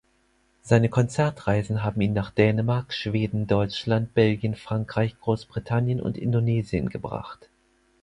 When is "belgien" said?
4.15-4.55